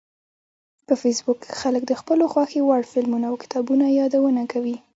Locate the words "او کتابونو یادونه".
3.29-4.41